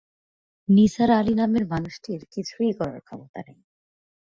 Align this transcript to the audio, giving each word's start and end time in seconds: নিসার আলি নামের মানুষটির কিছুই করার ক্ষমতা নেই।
নিসার 0.69 1.09
আলি 1.11 1.33
নামের 1.35 1.65
মানুষটির 1.67 2.21
কিছুই 2.33 2.71
করার 2.73 3.01
ক্ষমতা 3.01 3.39
নেই। 3.47 3.59